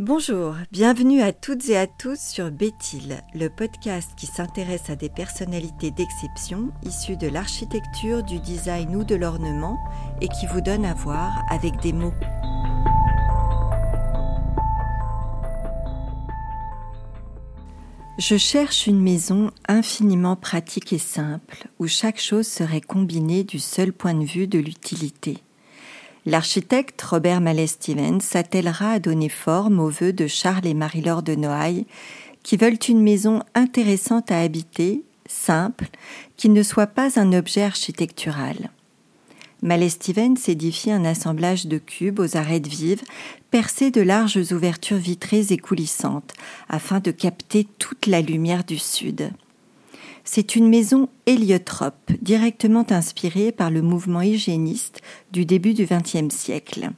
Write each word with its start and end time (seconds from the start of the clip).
Bonjour, 0.00 0.56
bienvenue 0.72 1.22
à 1.22 1.32
toutes 1.32 1.68
et 1.68 1.76
à 1.76 1.86
tous 1.86 2.18
sur 2.18 2.50
Béthil, 2.50 3.22
le 3.32 3.48
podcast 3.48 4.10
qui 4.16 4.26
s'intéresse 4.26 4.90
à 4.90 4.96
des 4.96 5.08
personnalités 5.08 5.92
d'exception 5.92 6.72
issues 6.82 7.16
de 7.16 7.28
l'architecture, 7.28 8.24
du 8.24 8.40
design 8.40 8.96
ou 8.96 9.04
de 9.04 9.14
l'ornement 9.14 9.78
et 10.20 10.26
qui 10.26 10.48
vous 10.48 10.60
donne 10.60 10.84
à 10.84 10.94
voir 10.94 11.44
avec 11.48 11.80
des 11.80 11.92
mots. 11.92 12.12
Je 18.18 18.36
cherche 18.36 18.88
une 18.88 19.00
maison 19.00 19.52
infiniment 19.68 20.34
pratique 20.34 20.92
et 20.92 20.98
simple 20.98 21.68
où 21.78 21.86
chaque 21.86 22.18
chose 22.18 22.48
serait 22.48 22.80
combinée 22.80 23.44
du 23.44 23.60
seul 23.60 23.92
point 23.92 24.14
de 24.14 24.24
vue 24.24 24.48
de 24.48 24.58
l'utilité. 24.58 25.38
L'architecte 26.26 27.02
Robert 27.02 27.42
Mallet 27.42 27.66
Stevens 27.66 28.20
s'attellera 28.20 28.92
à 28.92 28.98
donner 28.98 29.28
forme 29.28 29.78
aux 29.78 29.90
vœux 29.90 30.14
de 30.14 30.26
Charles 30.26 30.66
et 30.66 30.72
Marie-Laure 30.72 31.22
de 31.22 31.34
Noailles, 31.34 31.86
qui 32.42 32.56
veulent 32.56 32.78
une 32.88 33.02
maison 33.02 33.42
intéressante 33.54 34.30
à 34.30 34.40
habiter, 34.40 35.02
simple, 35.26 35.86
qui 36.38 36.48
ne 36.48 36.62
soit 36.62 36.86
pas 36.86 37.20
un 37.20 37.34
objet 37.34 37.62
architectural. 37.62 38.70
Mallet 39.60 39.90
Stevens 39.90 40.36
édifie 40.48 40.90
un 40.90 41.04
assemblage 41.04 41.66
de 41.66 41.76
cubes 41.76 42.20
aux 42.20 42.36
arêtes 42.38 42.68
vives, 42.68 43.02
percés 43.50 43.90
de 43.90 44.00
larges 44.00 44.52
ouvertures 44.52 44.96
vitrées 44.96 45.46
et 45.50 45.58
coulissantes, 45.58 46.32
afin 46.70 47.00
de 47.00 47.10
capter 47.10 47.66
toute 47.78 48.06
la 48.06 48.22
lumière 48.22 48.64
du 48.64 48.78
sud. 48.78 49.30
C'est 50.24 50.56
une 50.56 50.68
maison 50.68 51.10
héliotrope, 51.26 52.10
directement 52.22 52.86
inspirée 52.90 53.52
par 53.52 53.70
le 53.70 53.82
mouvement 53.82 54.22
hygiéniste 54.22 55.02
du 55.32 55.44
début 55.44 55.74
du 55.74 55.86
XXe 55.86 56.34
siècle. 56.34 56.90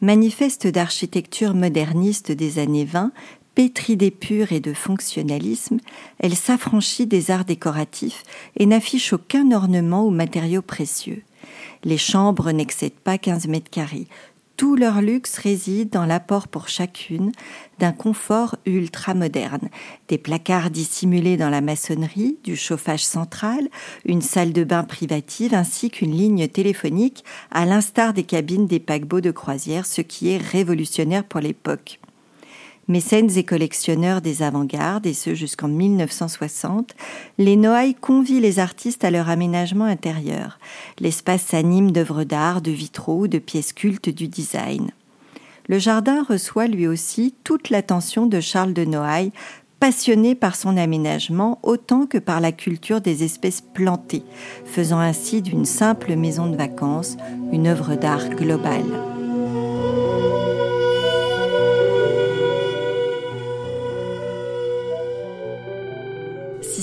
Manifeste 0.00 0.66
d'architecture 0.66 1.54
moderniste 1.54 2.32
des 2.32 2.58
années 2.58 2.84
20, 2.84 3.12
pétrie 3.54 3.96
d'épure 3.96 4.50
et 4.50 4.58
de 4.58 4.72
fonctionnalisme, 4.72 5.78
elle 6.18 6.34
s'affranchit 6.34 7.06
des 7.06 7.30
arts 7.30 7.44
décoratifs 7.44 8.24
et 8.56 8.66
n'affiche 8.66 9.12
aucun 9.12 9.52
ornement 9.52 10.04
ou 10.04 10.10
matériau 10.10 10.62
précieux. 10.62 11.22
Les 11.84 11.98
chambres 11.98 12.50
n'excèdent 12.50 12.92
pas 12.92 13.18
15 13.18 13.46
mètres 13.46 13.70
carrés, 13.70 14.06
tout 14.56 14.76
leur 14.76 15.00
luxe 15.00 15.38
réside 15.38 15.90
dans 15.90 16.06
l'apport 16.06 16.48
pour 16.48 16.68
chacune 16.68 17.32
d'un 17.78 17.92
confort 17.92 18.56
ultra-moderne, 18.66 19.68
des 20.08 20.18
placards 20.18 20.70
dissimulés 20.70 21.36
dans 21.36 21.50
la 21.50 21.60
maçonnerie, 21.60 22.38
du 22.44 22.56
chauffage 22.56 23.04
central, 23.04 23.68
une 24.04 24.22
salle 24.22 24.52
de 24.52 24.64
bain 24.64 24.84
privative 24.84 25.54
ainsi 25.54 25.90
qu'une 25.90 26.16
ligne 26.16 26.48
téléphonique 26.48 27.24
à 27.50 27.64
l'instar 27.64 28.12
des 28.12 28.24
cabines 28.24 28.66
des 28.66 28.80
paquebots 28.80 29.20
de 29.20 29.30
croisière, 29.30 29.86
ce 29.86 30.00
qui 30.00 30.30
est 30.30 30.38
révolutionnaire 30.38 31.24
pour 31.24 31.40
l'époque. 31.40 31.98
Mécènes 32.88 33.30
et 33.36 33.44
collectionneurs 33.44 34.20
des 34.20 34.42
avant-gardes, 34.42 35.06
et 35.06 35.14
ce 35.14 35.34
jusqu'en 35.34 35.68
1960, 35.68 36.94
les 37.38 37.56
Noailles 37.56 37.94
convient 37.94 38.40
les 38.40 38.58
artistes 38.58 39.04
à 39.04 39.10
leur 39.12 39.28
aménagement 39.28 39.84
intérieur. 39.84 40.58
L'espace 40.98 41.42
s'anime 41.42 41.92
d'œuvres 41.92 42.24
d'art, 42.24 42.60
de 42.60 42.72
vitraux, 42.72 43.28
de 43.28 43.38
pièces 43.38 43.72
cultes 43.72 44.08
du 44.08 44.26
design. 44.26 44.90
Le 45.68 45.78
jardin 45.78 46.24
reçoit 46.28 46.66
lui 46.66 46.88
aussi 46.88 47.34
toute 47.44 47.70
l'attention 47.70 48.26
de 48.26 48.40
Charles 48.40 48.74
de 48.74 48.84
Noailles, 48.84 49.32
passionné 49.78 50.34
par 50.34 50.56
son 50.56 50.76
aménagement 50.76 51.60
autant 51.62 52.06
que 52.06 52.18
par 52.18 52.40
la 52.40 52.52
culture 52.52 53.00
des 53.00 53.22
espèces 53.24 53.60
plantées, 53.60 54.24
faisant 54.64 54.98
ainsi 54.98 55.40
d'une 55.40 55.64
simple 55.64 56.16
maison 56.16 56.48
de 56.48 56.56
vacances 56.56 57.16
une 57.52 57.68
œuvre 57.68 57.94
d'art 57.94 58.28
globale. 58.30 58.84